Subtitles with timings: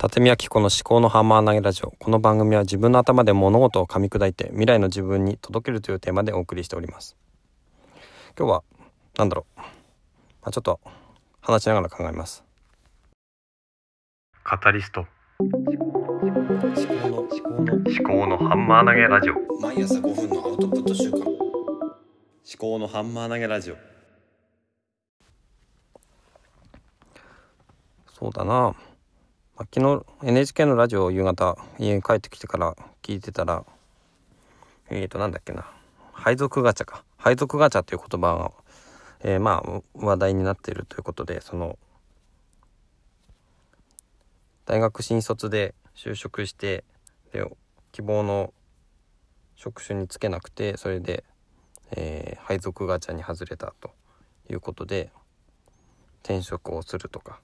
[0.00, 1.90] 立宮紀子の思考のハンマー投げラジオ。
[1.98, 7.16] この番組は自分の頭で物事を噛み砕いて未来の自分に届けるというテーマでお送りしております。
[8.38, 8.62] 今日は
[9.16, 9.64] 何だろう、ま
[10.42, 10.78] あ、ちょっと
[11.40, 12.44] 話しながら考えます。
[14.44, 15.04] カタリスト。
[15.40, 19.34] 思考の思考の思考のハンマー投げラジオ。
[19.60, 21.18] 毎朝5分のアウトプット週間。
[21.18, 21.36] 思
[22.56, 23.76] 考のハンマー投げラジオ。
[28.16, 28.76] そうだな
[29.58, 33.64] 昨日 NHK のラジオを夕方家に帰ってきてから聞いてたら
[34.90, 35.66] えーとなんだっけな。
[36.12, 37.04] 配属ガチャか。
[37.16, 38.52] 配属ガチャっていう言葉が、
[39.20, 41.76] えー、まあ話題になっているということでその
[44.64, 46.84] 大学新卒で就職して
[47.32, 47.44] で
[47.90, 48.54] 希望の
[49.56, 51.24] 職種に就けなくてそれで、
[51.90, 53.90] えー、配属ガチャに外れたと
[54.48, 55.10] いうことで
[56.22, 57.40] 転職をするとか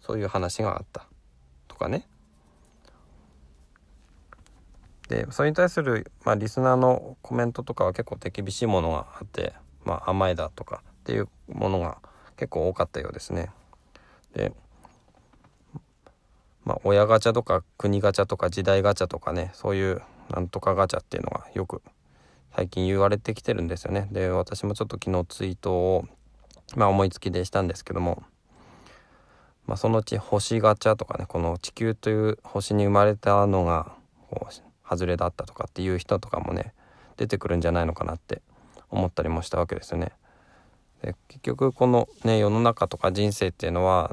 [0.00, 1.09] そういう話があった。
[1.80, 2.06] かね
[5.08, 11.98] でそれに対する、まあ、リスナーのコメントとかは結構手厳しいものがあって、まあ、甘えだとかっていうものが
[12.36, 13.50] 結構多かったようですね。
[14.34, 14.52] で
[16.64, 21.82] まあ、親ガチャとか国ガチャとか時代ガチャとかねそういうなんとかガチャっていうのがよく
[22.54, 24.08] 最近言われてきてるんですよね。
[24.12, 26.04] で私もちょっと昨日ツイートを、
[26.76, 28.22] まあ、思いつきでしたんですけども
[29.70, 33.92] まあ、そのうち星ガチャとかねこの地球という星に生まれたのが
[34.28, 36.74] こう外れだったとかっていう人とかもね
[37.16, 38.42] 出てくるんじゃないのかなって
[38.90, 40.10] 思ったりもしたわけですよね。
[41.02, 44.12] で結局このね世の中とか人生っていうのは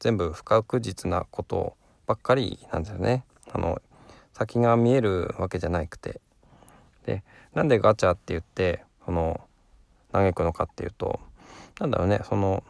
[0.00, 1.76] 全部不確実なこと
[2.08, 3.22] ばっかりなんですよね。
[3.52, 3.80] あの
[4.32, 6.20] 先が見えるわけじゃなくて
[7.06, 7.22] で
[7.54, 9.40] なんでガチャって言ってその
[10.10, 11.20] 嘆くのかっていうと
[11.78, 12.64] なんだろうねその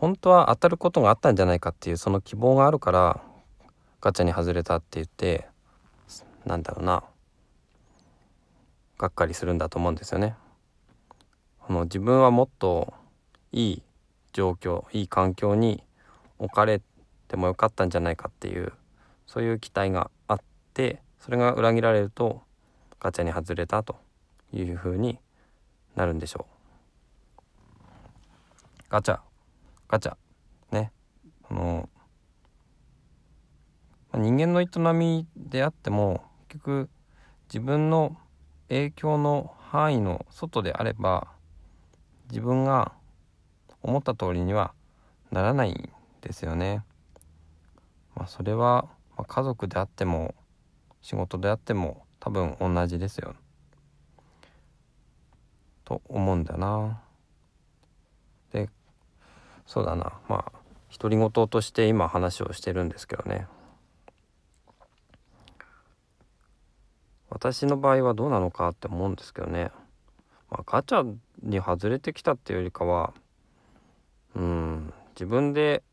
[0.00, 3.20] 本当は当たることがあったんじゃないかっていうその希望があるから
[4.00, 5.46] ガチャに外れたって言って
[6.46, 7.04] なんだろうな
[8.96, 10.36] がっかりするんだと思うんですよね。
[11.58, 12.94] この自分はもっと
[13.52, 13.82] いい
[14.32, 15.82] 状況いい環境に
[16.38, 16.80] 置かれ
[17.28, 18.72] てもよかったんじゃないかっていう
[19.26, 20.40] そういう期待があっ
[20.72, 22.40] てそれが裏切られると
[23.00, 23.96] ガチャに外れたと
[24.54, 25.18] いうふうに
[25.94, 27.34] なるんでしょう。
[28.88, 29.20] ガチャ
[29.90, 30.14] ガチャ
[30.70, 30.92] ね
[31.50, 31.88] あの
[34.14, 36.90] 人間の営みであっても結局
[37.48, 38.16] 自分の
[38.68, 41.26] 影響の範囲の外であれば
[42.28, 42.92] 自分が
[43.82, 44.74] 思った通りには
[45.32, 45.90] ならないん
[46.20, 46.84] ですよね。
[48.14, 48.88] まあ、それは、
[49.26, 50.34] 家族であっても
[51.02, 53.34] 仕事であっても多分同じですよ。
[55.84, 57.02] と思うんだな。
[58.52, 58.68] で
[59.70, 60.12] そうだな。
[60.28, 60.52] まあ
[60.92, 63.46] 独り言として今話をしてるんですけどね。
[67.28, 69.70] 私の場合はどうなのかって思うんですけどね、
[70.50, 73.14] まあ、ガチャに外れてきたっていうよりかは
[74.34, 75.84] うん自分で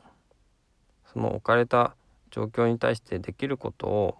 [1.13, 1.95] その置かれた
[2.31, 4.17] 状況に対してできることを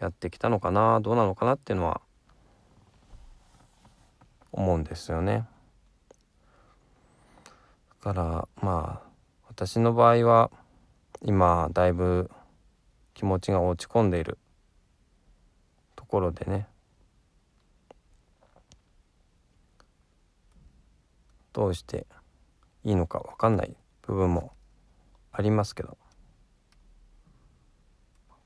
[0.00, 2.00] やってきたのかなどうなのかなっていうのは
[4.50, 5.44] 思うんですよね。
[8.00, 9.08] からまあ
[9.48, 10.50] 私の場合は
[11.22, 12.30] 今だいぶ
[13.14, 14.38] 気持ちが落ち込んでいる
[15.96, 16.68] ところでね。
[21.52, 22.06] どうして
[22.84, 24.52] いいのか分かんない部分も
[25.32, 25.98] ありますけど。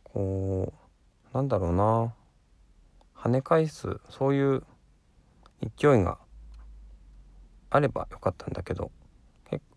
[0.04, 0.72] こ
[1.32, 2.14] うなんだろうな。
[3.14, 4.64] 跳ね返すそういう
[5.76, 6.18] 勢いが
[7.70, 8.90] あればよかったんだけど。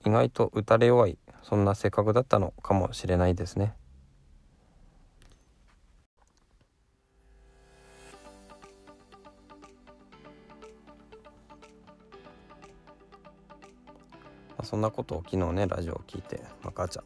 [0.05, 3.73] 意外と打たれ弱いそんな性格だったのかもしれないですね。
[14.49, 17.03] まあ、そんなことを昨日ねラジオを聞いて、まあ、ガチャ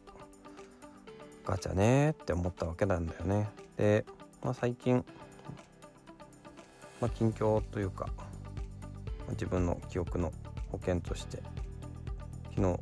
[1.46, 3.48] ガチャねって思ったわけなんだよね。
[3.76, 4.04] で、
[4.42, 5.04] まあ、最近、
[7.00, 8.24] まあ、近況というかま
[9.28, 10.32] あ自分の記憶の
[10.70, 11.42] 保険として
[12.56, 12.80] 昨日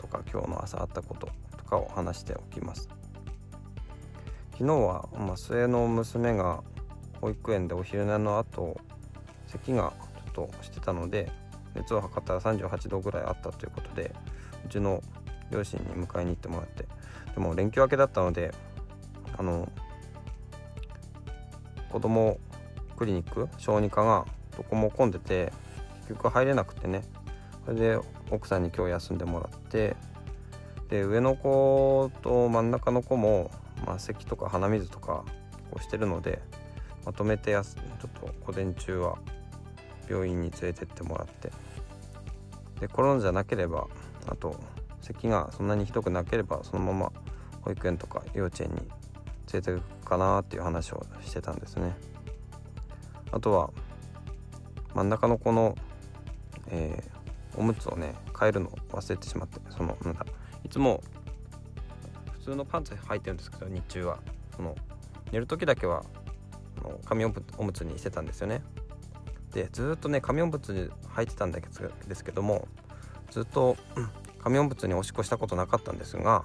[0.00, 2.88] とか今日の朝あったこととかを話しておきます。
[4.52, 6.62] 昨日は、まあ、末の娘が
[7.20, 8.78] 保育園でお昼寝の後
[9.46, 9.92] 咳が
[10.34, 11.30] ちょっとしてたので
[11.74, 14.14] 熱を測ったら38度ぐらいあったということで
[14.64, 15.02] うちの
[15.50, 16.86] 両親に迎えに行ってもらって
[17.34, 18.52] でも連休明けだったので
[19.36, 19.70] あの
[21.90, 22.38] 子供
[22.96, 24.26] クリニック小児科が
[24.56, 25.52] どこも混んでて
[26.00, 27.02] 結局入れなくてね。
[27.64, 27.98] それで
[28.30, 29.96] 奥さんに今日休んでもらって
[30.88, 33.50] で上の子と真ん中の子も、
[33.86, 35.24] まあ、咳とか鼻水とか
[35.70, 36.40] こうしてるので
[37.04, 39.18] まとめてやすちょっと午前中は
[40.08, 41.52] 病院に連れてってもらって。
[42.80, 43.86] でコロナじゃなければ
[44.26, 44.58] あと
[45.02, 47.12] 咳がそんなにひどくなければそのまま
[47.62, 48.86] 保育園とか幼稚園に連
[49.52, 51.94] れていくかなっていう話をしてたんですね。
[53.32, 53.70] あとは
[54.94, 55.76] 真ん中の子の、
[56.68, 57.19] えー、
[57.56, 60.26] おむつをね変えるの忘れてしまってそのなんだ
[60.64, 61.02] いつも
[62.38, 64.18] 普通のパンツ履いてるんですけど日中は
[64.56, 64.76] その
[65.32, 66.04] 寝る時だけは
[66.78, 68.62] あの紙おむつにしてたんですよね。
[69.52, 71.60] でずっとね紙おむつに履いてたんで
[72.14, 72.68] すけども
[73.30, 73.76] ずっと
[74.42, 76.44] 紙おむつにおしっこしたことなかったんですが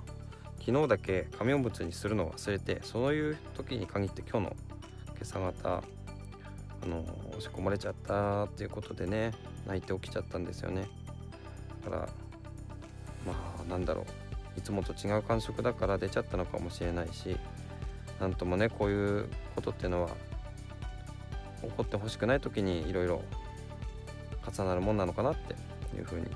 [0.59, 4.55] 昨日だけ紙おむつにするのを忘れてそういう時に限って今日の
[5.09, 5.83] 今朝方
[6.83, 9.33] あの押し込まれちゃったっていうことでね
[9.65, 10.87] 泣いて起きちゃったんですよね。
[11.83, 12.09] だから
[13.25, 14.05] まあなんだろう。
[14.57, 17.35] いつもと違う感触だから出ちゃったのかもしれないし
[18.21, 20.09] なんともねこういうことっていうのは
[21.61, 23.21] 起こってほしくない時にいろいろ
[24.49, 25.55] 重なるもんなのかなって
[25.97, 26.27] いうふうに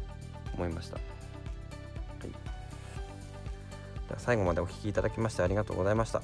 [0.54, 1.02] 思いました、は
[2.25, 6.22] い、では最後までお聴きいただきましてありがとうございました。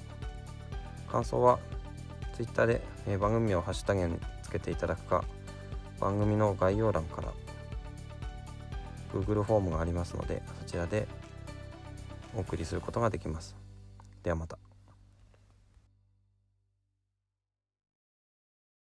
[1.10, 1.60] 感想は
[2.36, 5.24] Twitter で、え、番組をハッシュタグにつけていただくか
[6.00, 7.34] 番組の概要欄から
[9.14, 11.08] Google フォームがありますのでそちらで
[12.36, 13.56] お送りすることができます。
[14.24, 14.65] ではまた。